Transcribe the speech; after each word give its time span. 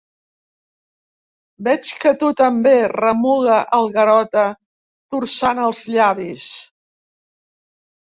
Veig 1.67 1.91
que 2.05 2.13
tu 2.23 2.31
també 2.41 2.73
—remuga 2.87 3.61
el 3.79 3.93
Garota, 4.01 4.49
torçant 5.15 5.65
els 5.71 5.87
llavis. 5.95 6.53